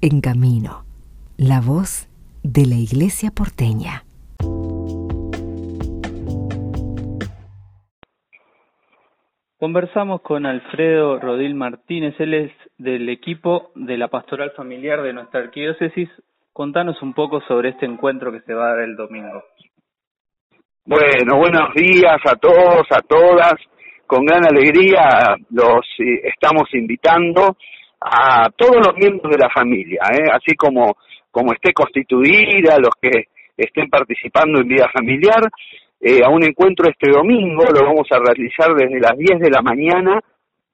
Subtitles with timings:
[0.00, 0.84] En Camino,
[1.36, 2.08] la voz
[2.44, 4.04] de la Iglesia porteña.
[9.58, 15.40] Conversamos con Alfredo Rodil Martínez, él es del equipo de la pastoral familiar de nuestra
[15.40, 16.08] arquidiócesis.
[16.52, 19.42] Contanos un poco sobre este encuentro que se va a dar el domingo.
[20.84, 23.54] Bueno, buenos días a todos, a todas.
[24.06, 27.56] Con gran alegría los eh, estamos invitando
[28.00, 30.30] a todos los miembros de la familia, ¿eh?
[30.32, 30.96] así como,
[31.30, 33.24] como esté constituida, los que
[33.56, 35.42] estén participando en vida familiar,
[36.00, 39.62] eh, a un encuentro este domingo, lo vamos a realizar desde las 10 de la
[39.62, 40.20] mañana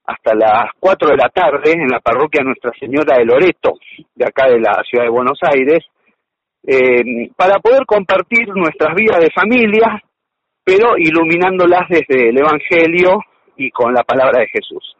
[0.06, 3.78] hasta las 4 de la tarde en la parroquia Nuestra Señora de Loreto,
[4.14, 5.82] de acá de la ciudad de Buenos Aires,
[6.66, 10.02] eh, para poder compartir nuestras vidas de familia,
[10.62, 13.20] pero iluminándolas desde el Evangelio
[13.56, 14.94] y con la palabra de Jesús.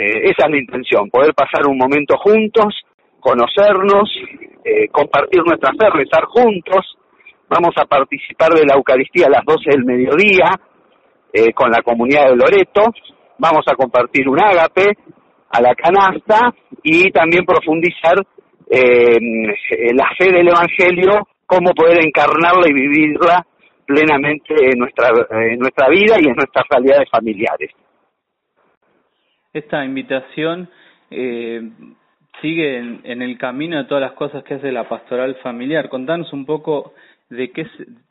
[0.00, 2.74] Eh, esa es la intención, poder pasar un momento juntos,
[3.20, 4.08] conocernos,
[4.64, 6.96] eh, compartir nuestra fe, rezar juntos.
[7.48, 10.58] Vamos a participar de la Eucaristía a las 12 del mediodía
[11.54, 12.82] con la comunidad de Loreto.
[13.38, 14.96] Vamos a compartir un ágape
[15.50, 18.16] a la canasta y también profundizar
[18.70, 19.18] eh,
[19.94, 23.44] la fe del Evangelio, cómo poder encarnarla y vivirla
[23.84, 27.70] plenamente en nuestra, en nuestra vida y en nuestras realidades familiares.
[29.52, 30.68] Esta invitación
[31.10, 31.60] eh,
[32.40, 35.88] sigue en, el camino de todas las cosas que hace la pastoral familiar.
[35.88, 36.94] Contanos un poco
[37.28, 37.66] de qué,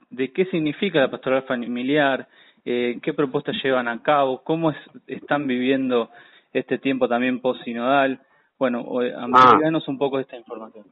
[0.10, 2.28] de qué significa la pastoral familiar,
[2.66, 4.74] eh, qué propuestas llevan a cabo, cómo
[5.08, 6.10] están viviendo
[6.52, 8.20] este tiempo también post-sinodal.
[8.58, 9.28] Bueno, ah.
[9.42, 10.86] amplíanos un poco esta información.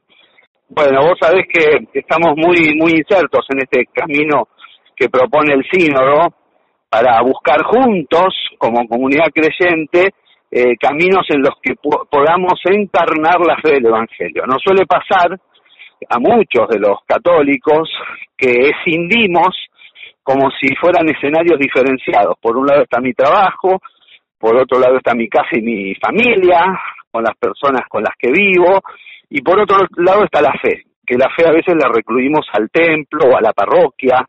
[0.70, 4.48] Bueno, vos sabés que estamos muy muy insertos en este camino
[4.94, 6.34] que propone el sínodo
[6.90, 10.14] para buscar juntos, como comunidad creyente,
[10.50, 14.44] eh, caminos en los que podamos encarnar la fe del Evangelio.
[14.46, 15.38] No suele pasar
[16.08, 17.90] a muchos de los católicos
[18.36, 19.54] que escindimos
[20.22, 22.36] como si fueran escenarios diferenciados.
[22.40, 23.80] Por un lado está mi trabajo,
[24.38, 26.78] por otro lado está mi casa y mi familia,
[27.10, 28.80] con las personas con las que vivo,
[29.30, 32.70] y por otro lado está la fe, que la fe a veces la recluimos al
[32.70, 34.26] templo o a la parroquia,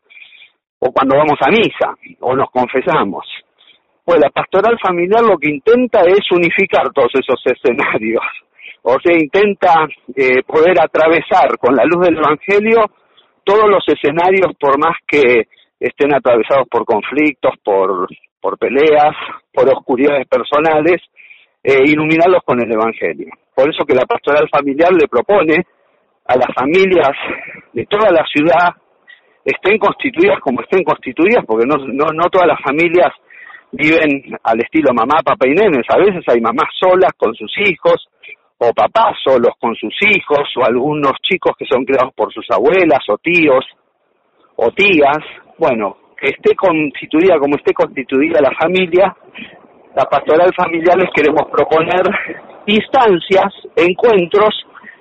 [0.78, 3.26] o cuando vamos a misa, o nos confesamos.
[4.04, 8.22] Pues la pastoral familiar lo que intenta es unificar todos esos escenarios,
[8.82, 12.90] o sea, intenta eh, poder atravesar con la luz del Evangelio
[13.44, 18.06] todos los escenarios por más que estén atravesados por conflictos, por,
[18.40, 19.14] por peleas,
[19.52, 21.00] por oscuridades personales,
[21.62, 23.28] eh, iluminarlos con el Evangelio.
[23.54, 25.66] Por eso que la pastoral familiar le propone
[26.26, 27.10] a las familias
[27.72, 28.70] de toda la ciudad,
[29.44, 33.12] estén constituidas como estén constituidas, porque no, no, no todas las familias
[33.72, 35.86] viven al estilo mamá, papá y nenes.
[35.88, 38.08] A veces hay mamás solas con sus hijos,
[38.58, 43.00] o papás solos con sus hijos, o algunos chicos que son criados por sus abuelas
[43.08, 43.64] o tíos
[44.56, 45.18] o tías.
[45.58, 49.16] Bueno, que esté constituida como esté constituida la familia,
[49.96, 52.02] la pastoral familiar les queremos proponer
[52.66, 54.54] instancias, encuentros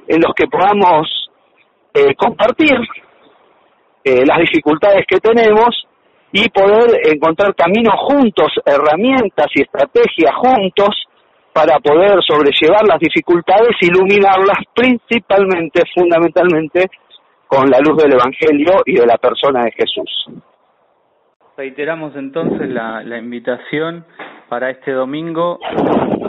[0.07, 1.29] en los que podamos
[1.93, 2.75] eh, compartir
[4.03, 5.85] eh, las dificultades que tenemos
[6.31, 10.89] y poder encontrar caminos juntos, herramientas y estrategias juntos
[11.53, 16.85] para poder sobrellevar las dificultades, iluminarlas principalmente, fundamentalmente,
[17.47, 20.27] con la luz del Evangelio y de la persona de Jesús.
[21.57, 24.05] Reiteramos entonces la, la invitación
[24.47, 25.59] para este domingo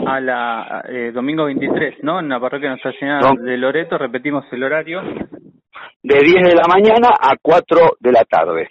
[0.07, 2.19] a la eh, domingo 23, ¿no?
[2.19, 5.01] En la parroquia Nuestra Señora de Loreto, repetimos el horario.
[6.03, 8.67] De 10 de la mañana a 4 de la tarde.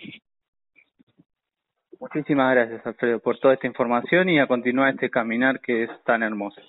[2.00, 6.22] Muchísimas gracias, Alfredo, por toda esta información y a continuar este caminar que es tan
[6.22, 6.60] hermoso.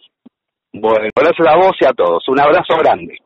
[0.73, 2.27] Bueno, gracias a vos y a todos.
[2.27, 3.17] Un abrazo grande.